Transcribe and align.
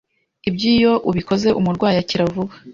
Ibyo 0.49 0.67
iyo 0.75 0.91
ubikoze, 1.09 1.47
umurwayi 1.59 1.97
akira 2.03 2.23
vuba 2.33 2.53